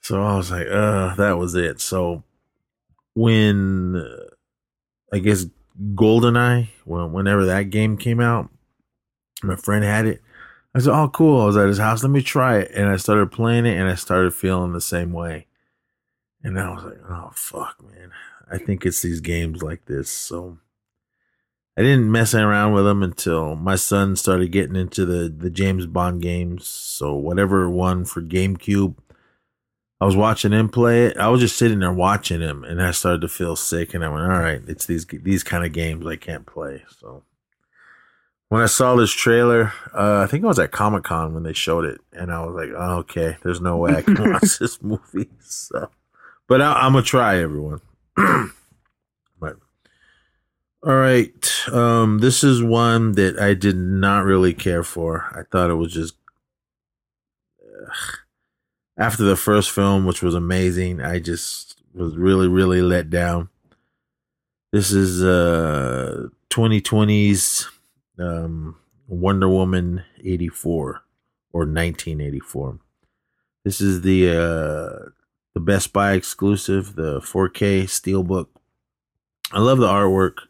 [0.01, 1.81] So I was like, uh, that was it.
[1.81, 2.21] So
[3.15, 4.27] when uh,
[5.11, 5.47] I guess
[5.79, 8.49] GoldenEye, well, whenever that game came out,
[9.43, 10.21] my friend had it.
[10.75, 11.41] I said, oh, cool.
[11.41, 12.03] I was at his house.
[12.03, 12.71] Let me try it.
[12.75, 15.47] And I started playing it and I started feeling the same way.
[16.43, 18.11] And I was like, oh, fuck, man.
[18.51, 20.09] I think it's these games like this.
[20.09, 20.57] So
[21.77, 25.85] I didn't mess around with them until my son started getting into the the James
[25.85, 26.67] Bond games.
[26.67, 28.95] So whatever one for GameCube,
[30.01, 31.17] I was watching him play it.
[31.17, 33.93] I was just sitting there watching him, and I started to feel sick.
[33.93, 37.23] And I went, "All right, it's these these kind of games I can't play." So
[38.47, 41.53] when I saw this trailer, uh, I think I was at Comic Con when they
[41.53, 44.81] showed it, and I was like, oh, "Okay, there's no way I can watch this
[44.81, 45.89] movie." So,
[46.47, 47.81] but I, I'm gonna try everyone.
[48.15, 49.57] but
[50.81, 51.67] All right.
[51.71, 55.29] Um, this is one that I did not really care for.
[55.35, 56.15] I thought it was just
[58.99, 61.01] after the first film, which was amazing.
[61.01, 63.49] I just was really, really let down.
[64.71, 67.67] This is uh 2020's
[68.19, 68.75] um,
[69.07, 71.01] Wonder Woman 84
[71.53, 72.79] or 1984.
[73.63, 75.09] This is the uh
[75.55, 78.47] the Best Buy exclusive, the 4K steelbook.
[79.51, 80.41] I love the artwork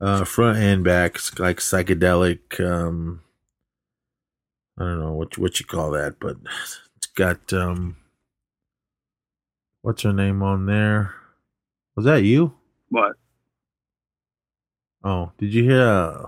[0.00, 2.58] uh, front and back, like psychedelic.
[2.58, 3.22] Um,
[4.76, 6.80] I don't know what what you call that, but it's
[7.14, 7.96] got um,
[9.82, 11.14] what's her name on there?
[11.96, 12.54] Was that you?
[12.88, 13.12] What?
[15.02, 15.82] Oh, did you hear?
[15.82, 16.26] Uh,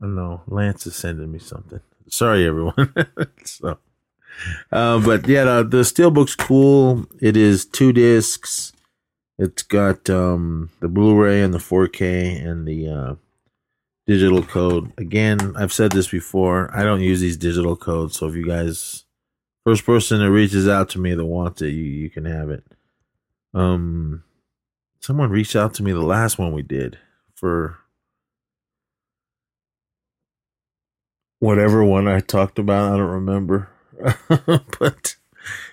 [0.00, 0.42] I don't know.
[0.46, 1.80] Lance is sending me something.
[2.08, 2.94] Sorry, everyone.
[3.44, 3.78] so,
[4.72, 7.04] uh, but yeah, the, the steelbook's cool.
[7.20, 8.72] It is two discs.
[9.38, 13.14] It's got um, the Blu-ray and the 4K and the uh,
[14.06, 14.92] digital code.
[14.98, 16.74] Again, I've said this before.
[16.74, 19.01] I don't use these digital codes, so if you guys
[19.64, 22.64] first person that reaches out to me that wants it, you you can have it.
[23.54, 24.24] Um,
[25.00, 26.98] someone reached out to me the last one we did
[27.34, 27.78] for
[31.38, 32.92] whatever one I talked about.
[32.92, 33.68] I don't remember,
[34.78, 35.16] but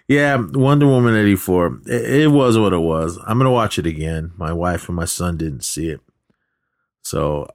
[0.07, 1.81] yeah, Wonder Woman 84.
[1.85, 3.19] It, it, was what it was.
[3.27, 4.31] I'm to watch it again.
[4.37, 6.01] My wife and my son didn't see it.
[7.03, 7.47] So,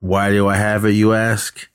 [0.00, 1.68] why do I have it, you ask?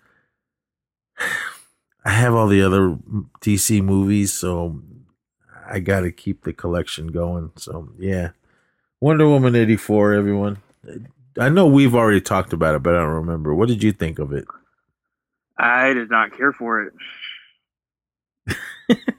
[2.08, 2.98] I have all the other
[3.42, 4.82] DC movies, so
[5.68, 7.52] I got to keep the collection going.
[7.58, 8.30] So, yeah.
[9.02, 10.58] Wonder Woman 84, everyone.
[11.38, 13.54] I know we've already talked about it, but I don't remember.
[13.54, 14.46] What did you think of it?
[15.58, 16.94] I did not care for it.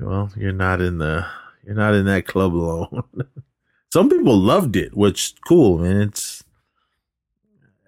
[0.00, 1.24] Well, you're not in the
[1.64, 3.04] you're not in that club alone.
[3.92, 6.00] Some people loved it, which cool, man.
[6.00, 6.42] It's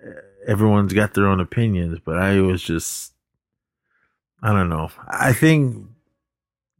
[0.05, 0.12] eh,
[0.47, 3.12] everyone's got their own opinions, but I was just
[4.43, 4.91] I don't know.
[5.09, 5.87] I think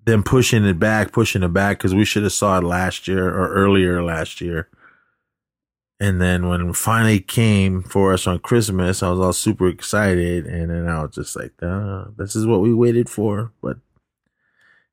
[0.05, 3.29] them pushing it back, pushing it back because we should have saw it last year
[3.29, 4.69] or earlier last year.
[5.99, 10.45] And then when it finally came for us on Christmas, I was all super excited,
[10.47, 13.79] and then I was just like, uh, "This is what we waited for." But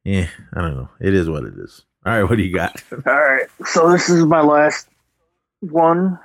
[0.05, 0.89] yeah, I don't know.
[1.01, 1.83] It is what it is.
[2.05, 2.81] All right, what do you got?
[3.05, 4.87] All right, so this is my last
[5.59, 6.17] one.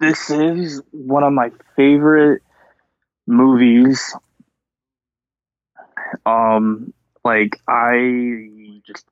[0.00, 2.42] This is one of my favorite
[3.26, 4.14] movies.
[6.26, 6.92] Um,
[7.24, 9.06] like I just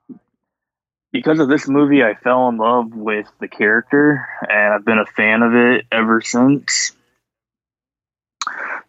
[1.12, 5.06] because of this movie, I fell in love with the character, and I've been a
[5.06, 6.92] fan of it ever since.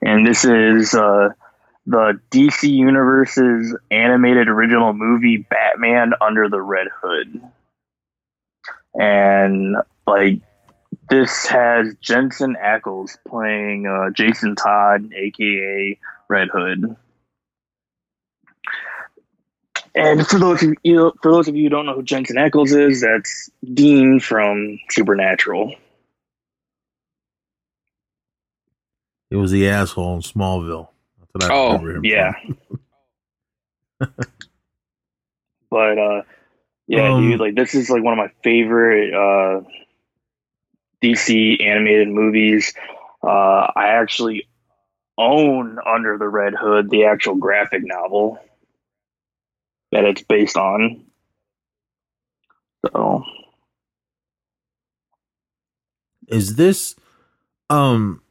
[0.01, 1.29] And this is uh,
[1.85, 7.41] the DC Universe's animated original movie, Batman Under the Red Hood.
[8.93, 10.41] And like
[11.09, 16.95] this has Jensen Ackles playing uh, Jason Todd, aka Red Hood.
[19.93, 22.75] And for those of you, for those of you who don't know who Jensen Ackles
[22.75, 25.75] is, that's Dean from Supernatural.
[29.29, 30.87] It was the asshole in Smallville.
[31.19, 32.31] That's what I oh, remember him yeah.
[35.69, 36.21] but uh,
[36.87, 39.61] yeah, um, dude, like this is like one of my favorite uh,
[41.01, 42.73] DC animated movies.
[43.23, 44.47] Uh, I actually
[45.17, 48.39] own Under the Red Hood, the actual graphic novel
[49.91, 51.03] that it's based on.
[52.91, 53.23] So,
[56.27, 56.95] is this
[57.69, 58.21] um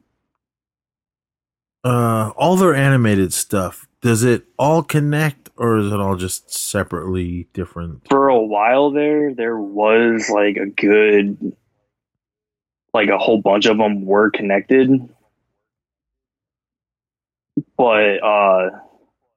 [1.83, 3.87] uh all their animated stuff?
[4.01, 8.07] Does it all connect, or is it all just separately different?
[8.09, 11.55] For a while there, there was like a good,
[12.95, 14.89] like a whole bunch of them were connected,
[17.77, 18.69] but uh,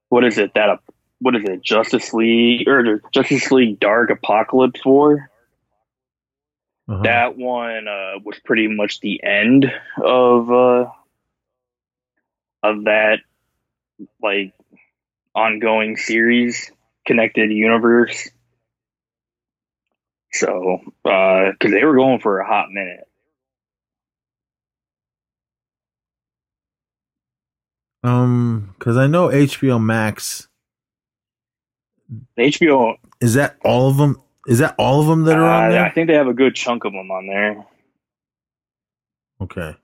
[0.09, 0.81] what is it that
[1.21, 5.31] what is it, Justice League or Justice League Dark Apokolips War.
[6.87, 7.03] Uh-huh.
[7.03, 10.91] That one uh, was pretty much the end of uh,
[12.63, 13.21] of that
[14.23, 14.53] like
[15.35, 16.71] ongoing series
[17.07, 18.29] connected universe.
[20.33, 23.07] So, because uh, they were going for a hot minute.
[28.03, 30.49] Um, because I know HBO Max
[32.39, 34.21] HBO is that all of them?
[34.47, 35.85] Is that all of them that are on uh, there?
[35.85, 37.65] I think they have a good chunk of them on there.
[39.41, 39.75] Okay.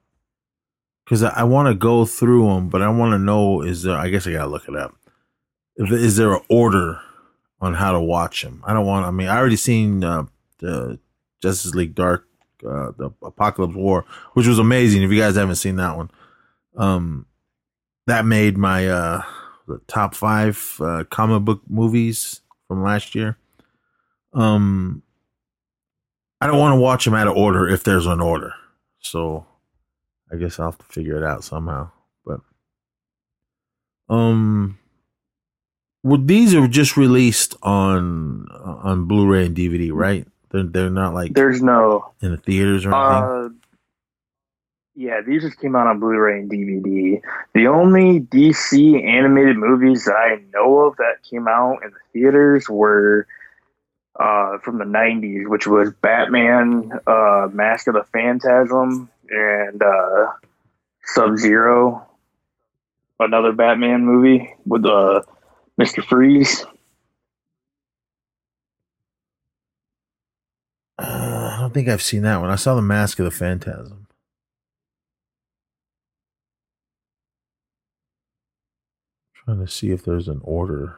[1.05, 3.97] Because I, I want to go through them, but I want to know is there?
[3.97, 4.95] I guess I gotta look it up.
[5.77, 7.01] If, is there an order
[7.63, 8.63] on how to watch them?
[8.67, 9.07] I don't want.
[9.07, 10.25] I mean, I already seen uh,
[10.59, 10.99] the
[11.41, 12.29] Justice League Dark,
[12.63, 14.05] uh, the Apokolips War,
[14.35, 15.03] which was amazing.
[15.03, 16.11] If you guys haven't seen that one,
[16.77, 17.25] um,
[18.07, 19.23] that made my uh
[19.71, 23.39] the top five uh, comic book movies from last year.
[24.33, 25.03] Um,
[26.41, 28.55] I don't want to watch them out of order if there's an order,
[29.01, 29.47] so
[30.33, 31.91] I guess I'll have to figure it out somehow.
[32.25, 32.41] But
[34.09, 34.79] um,
[36.03, 40.27] well, these are just released on on Blu-ray and DVD, right?
[40.51, 43.55] They're they're not like there's no in the theaters or anything.
[43.55, 43.70] Uh,
[45.01, 47.23] yeah, these just came out on Blu-ray and DVD.
[47.55, 52.69] The only DC animated movies that I know of that came out in the theaters
[52.69, 53.27] were
[54.17, 60.27] uh, from the '90s, which was Batman, uh, Mask of the Phantasm, and uh,
[61.05, 62.07] Sub Zero.
[63.19, 65.23] Another Batman movie with uh,
[65.79, 66.67] Mister Freeze.
[70.99, 72.51] Uh, I don't think I've seen that one.
[72.51, 74.00] I saw the Mask of the Phantasm.
[79.51, 80.97] Trying to see if there's an order.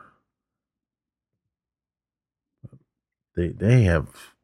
[3.35, 4.35] They they have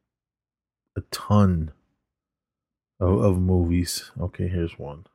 [0.97, 1.73] a ton
[2.99, 4.09] of, of movies.
[4.19, 5.05] Okay, here's one.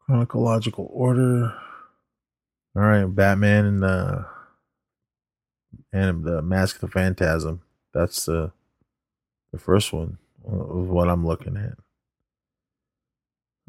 [0.00, 1.54] Chronological order.
[2.74, 4.26] All right, Batman and the
[5.92, 7.62] and the Mask of the Phantasm.
[7.94, 8.50] That's the
[9.52, 11.78] the first one of what I'm looking at.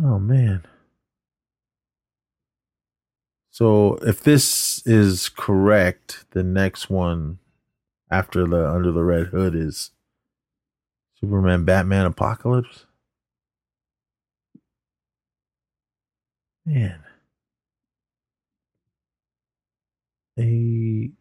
[0.04, 0.66] Oh man.
[3.52, 7.40] So if this is correct, the next one
[8.10, 9.92] after the Under the Red Hood is
[11.20, 12.86] Superman Batman Apocalypse.
[16.66, 17.00] Man.
[20.40, 21.12] A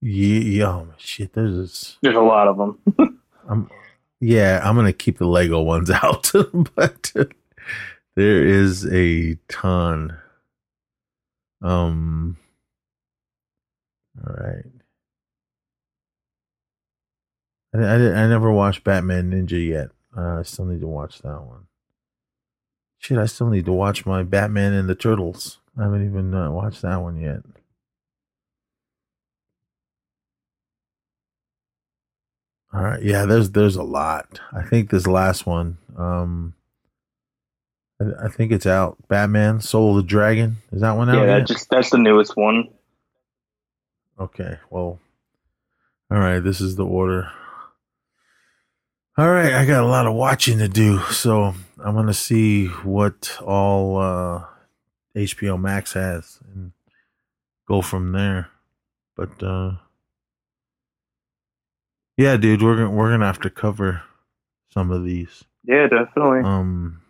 [0.00, 1.34] yeah, yeah, shit.
[1.34, 3.20] There's there's a lot of them.
[3.48, 3.70] I'm,
[4.20, 6.32] yeah, I'm gonna keep the Lego ones out,
[6.74, 7.12] but
[8.18, 10.18] there is a ton.
[11.62, 12.36] Um.
[14.26, 14.64] All right.
[17.72, 19.90] I, I, I never watched Batman Ninja yet.
[20.16, 21.66] Uh, I still need to watch that one.
[22.98, 25.58] Shit, I still need to watch my Batman and the Turtles.
[25.78, 27.42] I haven't even uh, watched that one yet.
[32.72, 34.40] All right, yeah, there's there's a lot.
[34.52, 36.54] I think this last one, um,
[38.00, 38.96] I, I think it's out.
[39.08, 41.18] Batman: Soul of the Dragon is that one out?
[41.18, 42.68] Yeah, that just that's the newest one.
[44.18, 44.98] Okay, well,
[46.10, 46.40] all right.
[46.40, 47.30] This is the order.
[49.16, 53.36] All right, I got a lot of watching to do, so I'm gonna see what
[53.44, 54.44] all uh,
[55.16, 56.72] HBO Max has and
[57.66, 58.48] go from there.
[59.16, 59.72] But uh,
[62.16, 64.02] yeah, dude, we're gonna we're gonna have to cover
[64.70, 65.44] some of these.
[65.64, 66.40] Yeah, definitely.
[66.44, 67.02] Um,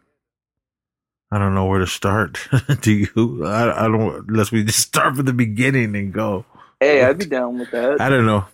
[1.31, 2.39] I don't know where to start.
[2.81, 3.45] do you?
[3.45, 4.29] I, I don't.
[4.29, 6.45] Unless we just start from the beginning and go.
[6.81, 8.01] hey, I'd be down with that.
[8.01, 8.47] I don't know.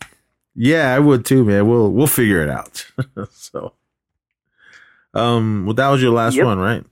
[0.57, 1.69] Yeah, I would too, man.
[1.69, 2.87] We'll we'll figure it out.
[3.31, 3.73] so,
[5.15, 6.47] um, well, that was your last Yep.
[6.47, 6.85] one, right?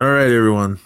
[0.00, 0.78] All right, everyone.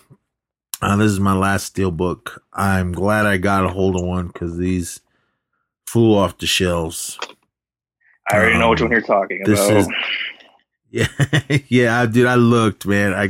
[0.82, 2.42] Uh, this is my last steel book.
[2.52, 5.00] I'm glad I got a hold of one because these
[5.86, 7.18] flew off the shelves.
[8.30, 9.76] I already know which um, one you're talking this about.
[9.78, 9.88] is-
[10.90, 11.08] Yeah,
[11.68, 12.26] yeah, dude.
[12.26, 13.14] I looked, man.
[13.14, 13.28] I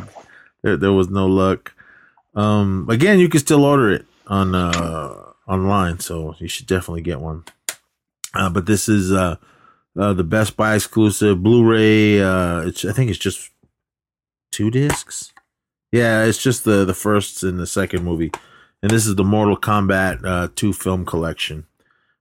[0.63, 1.73] there, there was no luck.
[2.35, 7.21] Um, again, you can still order it on uh online, so you should definitely get
[7.21, 7.45] one.
[8.35, 9.37] Uh, but this is uh,
[9.99, 12.21] uh the Best Buy exclusive Blu-ray.
[12.21, 13.51] Uh, it's I think it's just
[14.53, 15.33] two discs.
[15.93, 18.31] Yeah, it's just the the first and the second movie,
[18.83, 21.67] and this is the Mortal Kombat uh two film collection.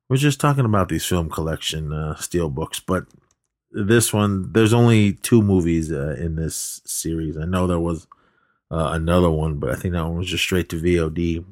[0.10, 3.06] We're just talking about these film collection uh, steel books, but
[3.72, 7.38] this one there's only two movies uh, in this series.
[7.38, 8.08] I know there was
[8.72, 11.44] uh, another one, but I think that one was just straight to VOD.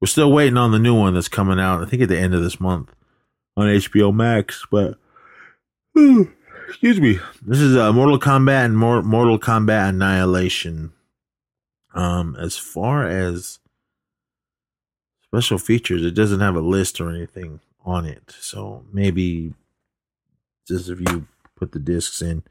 [0.00, 1.82] We're still waiting on the new one that's coming out.
[1.82, 2.90] I think at the end of this month
[3.56, 4.66] on HBO Max.
[4.70, 4.98] But
[6.68, 10.92] excuse me, this is uh, Mortal Kombat and Mor- Mortal Kombat Annihilation.
[11.94, 13.58] Um, as far as
[15.22, 18.34] special features, it doesn't have a list or anything on it.
[18.40, 19.54] So maybe
[20.68, 21.26] just if you
[21.56, 22.42] put the discs in.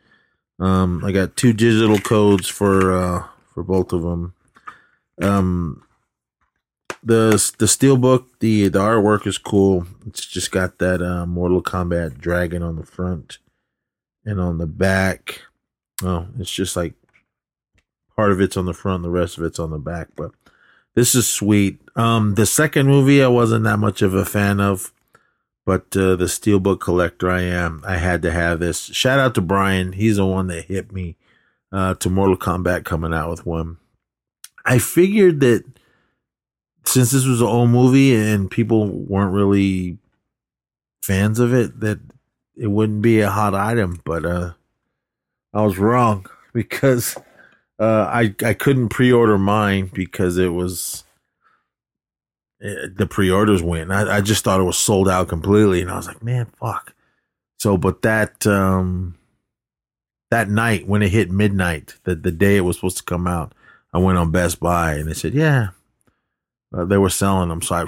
[0.60, 4.34] Um, I got two digital codes for uh for both of them.
[5.22, 5.84] Um,
[7.04, 9.86] the the steelbook, the the artwork is cool.
[10.08, 13.38] It's just got that uh, Mortal Kombat dragon on the front
[14.26, 15.42] and on the back.
[16.04, 16.94] Oh, it's just like
[18.16, 20.10] part of it's on the front, the rest of it's on the back.
[20.16, 20.32] But
[20.96, 21.80] this is sweet.
[21.96, 24.92] Um, the second movie I wasn't that much of a fan of,
[25.66, 27.82] but uh, the steelbook collector I am.
[27.86, 28.86] I had to have this.
[28.86, 29.94] Shout out to Brian.
[29.94, 31.18] He's the one that hit me
[31.72, 33.78] uh, to Mortal Kombat coming out with one.
[34.64, 35.64] I figured that
[36.86, 39.98] since this was an old movie and people weren't really
[41.02, 42.00] fans of it, that
[42.56, 44.02] it wouldn't be a hot item.
[44.06, 44.54] But uh,
[45.54, 47.18] I was wrong because
[47.80, 51.05] uh, I I couldn't pre-order mine because it was
[52.62, 53.92] eh, the pre-orders went.
[53.92, 56.94] I, I just thought it was sold out completely, and I was like, man, fuck.
[57.58, 59.16] So, but that um
[60.32, 63.54] that night when it hit midnight, the the day it was supposed to come out,
[63.94, 65.70] I went on Best Buy and they said, yeah,
[66.76, 67.62] uh, they were selling them.
[67.62, 67.86] So I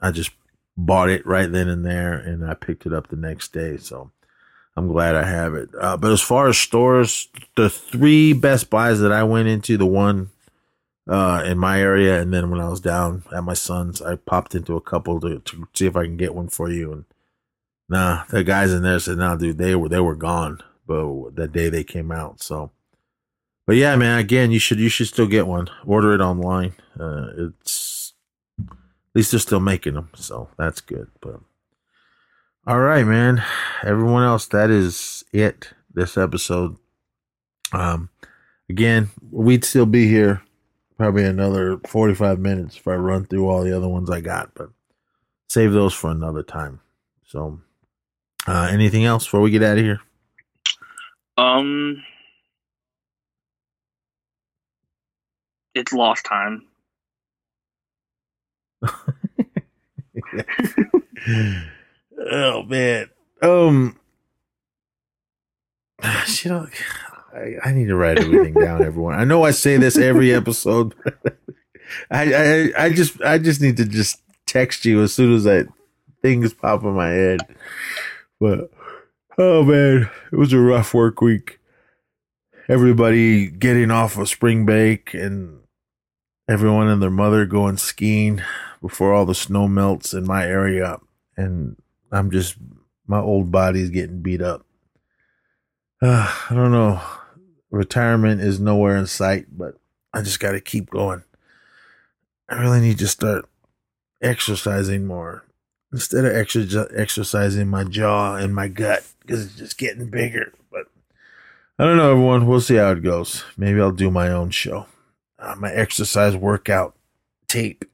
[0.00, 0.30] I just
[0.76, 3.76] bought it right then and there, and I picked it up the next day.
[3.76, 4.10] So.
[4.78, 5.70] I'm glad I have it.
[5.80, 9.86] Uh, but as far as stores, the three Best Buys that I went into, the
[9.86, 10.28] one
[11.08, 14.54] uh, in my area, and then when I was down at my son's, I popped
[14.54, 16.92] into a couple to, to see if I can get one for you.
[16.92, 17.04] And
[17.88, 21.52] nah, the guys in there said, "Nah, dude, they were they were gone." But that
[21.52, 22.72] day they came out, so.
[23.66, 24.18] But yeah, man.
[24.18, 25.68] Again, you should you should still get one.
[25.84, 26.74] Order it online.
[26.98, 28.14] Uh, it's
[28.60, 28.66] at
[29.14, 31.08] least they're still making them, so that's good.
[31.20, 31.40] But
[32.66, 33.42] all right, man.
[33.82, 35.70] Everyone else, that is it.
[35.92, 36.76] This episode.
[37.72, 38.10] Um,
[38.68, 40.42] again, we'd still be here
[40.96, 44.70] probably another 45 minutes if I run through all the other ones I got, but
[45.48, 46.80] save those for another time.
[47.26, 47.60] So,
[48.46, 50.00] uh, anything else before we get out of here?
[51.36, 52.02] Um,
[55.74, 56.62] it's lost time.
[62.30, 63.10] oh man.
[63.42, 63.98] Um
[66.42, 66.66] you know
[67.36, 69.14] I, I need to write everything down, everyone.
[69.14, 70.94] I know I say this every episode.
[72.10, 75.68] I, I I just I just need to just text you as soon as that
[76.22, 77.40] things pop in my head.
[78.40, 78.70] But
[79.38, 81.60] oh man, it was a rough work week.
[82.68, 85.60] Everybody getting off of spring break and
[86.48, 88.42] everyone and their mother going skiing
[88.80, 90.98] before all the snow melts in my area
[91.36, 91.76] and
[92.10, 92.56] I'm just
[93.06, 94.64] my old body's getting beat up.
[96.02, 97.00] Uh, I don't know.
[97.76, 99.78] Retirement is nowhere in sight, but
[100.12, 101.22] I just got to keep going.
[102.48, 103.48] I really need to start
[104.22, 105.44] exercising more
[105.92, 110.52] instead of exer- exercising my jaw and my gut because it's just getting bigger.
[110.70, 110.86] But
[111.78, 112.46] I don't know, everyone.
[112.46, 113.44] We'll see how it goes.
[113.56, 114.86] Maybe I'll do my own show,
[115.38, 116.96] uh, my exercise workout
[117.48, 117.84] tape.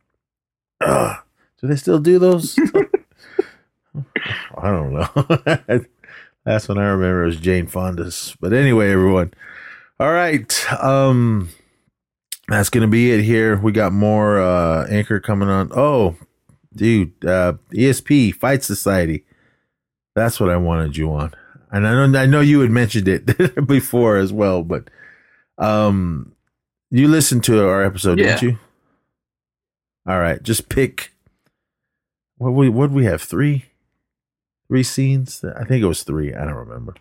[0.80, 2.58] Do they still do those?
[4.58, 5.08] I don't know.
[6.44, 8.36] Last one I remember was Jane Fonda's.
[8.40, 9.32] But anyway, everyone.
[10.02, 10.72] All right.
[10.82, 11.50] Um
[12.48, 13.56] that's gonna be it here.
[13.56, 15.70] We got more uh anchor coming on.
[15.74, 16.16] Oh,
[16.74, 19.24] dude, uh ESP Fight Society.
[20.16, 21.32] That's what I wanted you on.
[21.70, 24.90] And I know I know you had mentioned it before as well, but
[25.58, 26.34] um
[26.90, 28.26] you listened to our episode, Yeah.
[28.38, 28.58] didn't you?
[30.06, 31.12] All right, just pick
[32.38, 33.66] what we what we have three
[34.66, 35.44] three scenes.
[35.44, 36.34] I think it was three.
[36.34, 36.94] I don't remember,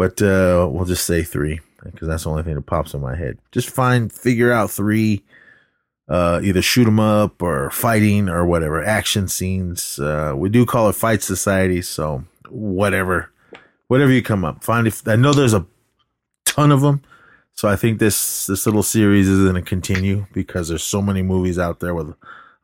[0.00, 3.14] but uh, we'll just say three because that's the only thing that pops in my
[3.14, 3.36] head.
[3.52, 5.22] Just find figure out three,
[6.08, 9.98] uh, either shoot 'em up or fighting or whatever action scenes.
[9.98, 13.30] Uh, we do call it Fight Society, so whatever,
[13.88, 14.64] whatever you come up.
[14.64, 15.66] Find if I know there's a
[16.46, 17.02] ton of them.
[17.52, 21.20] So I think this this little series is going to continue because there's so many
[21.20, 22.14] movies out there with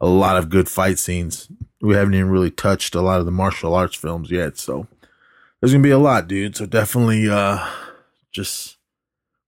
[0.00, 1.48] a lot of good fight scenes.
[1.82, 4.86] We haven't even really touched a lot of the martial arts films yet, so
[5.66, 6.54] there's gonna be a lot, dude.
[6.54, 7.58] So definitely, uh,
[8.30, 8.76] just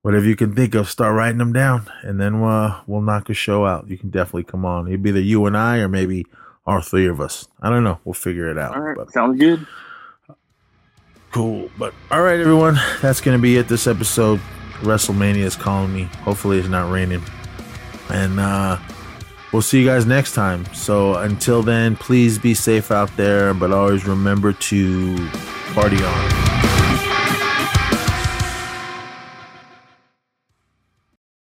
[0.02, 3.34] whatever you can think of, start writing them down, and then uh, we'll knock a
[3.34, 3.88] show out.
[3.88, 4.88] You can definitely come on.
[4.88, 6.26] It'd be either you and I, or maybe
[6.66, 7.46] all three of us.
[7.62, 8.00] I don't know.
[8.04, 8.74] We'll figure it out.
[8.74, 9.64] All right, But sounds good.
[11.30, 11.70] cool.
[11.78, 13.68] But all right, everyone, that's gonna be it.
[13.68, 14.40] This episode,
[14.80, 16.02] WrestleMania is calling me.
[16.24, 17.22] Hopefully, it's not raining,
[18.10, 18.76] and uh,
[19.52, 20.64] we'll see you guys next time.
[20.74, 25.16] So until then, please be safe out there, but always remember to
[25.80, 26.77] party on.